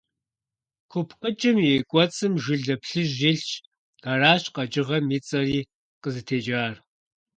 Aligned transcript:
КупкъыкӀым 0.91 1.57
и 1.71 1.71
кӀуэцӀым 1.89 2.33
жылэ 2.43 2.75
плъыжь 2.81 3.19
илъщ, 3.31 3.49
аращ 4.09 4.43
къэкӀыгъэм 4.55 5.05
и 5.17 5.19
цӀэри 5.27 5.59
къызытекӀар. 6.01 6.75